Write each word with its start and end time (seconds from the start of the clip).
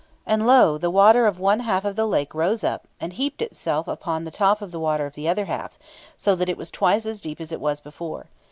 And, 0.25 0.47
lo! 0.47 0.79
the 0.79 0.89
water 0.89 1.27
of 1.27 1.39
one 1.39 1.59
half 1.59 1.85
of 1.85 1.95
the 1.95 2.07
lake 2.07 2.33
rose 2.33 2.63
up, 2.63 2.87
and 2.99 3.13
heaped 3.13 3.39
itself 3.39 3.87
upon 3.87 4.23
the 4.23 4.31
top 4.31 4.59
of 4.59 4.71
the 4.71 4.79
water 4.79 5.05
of 5.05 5.13
the 5.13 5.29
other 5.29 5.45
half, 5.45 5.77
so 6.17 6.33
that 6.37 6.49
it 6.49 6.57
was 6.57 6.71
twice 6.71 7.05
as 7.05 7.21
deep 7.21 7.39
as 7.39 7.51
it 7.51 7.61
was 7.61 7.79
before. 7.79 8.25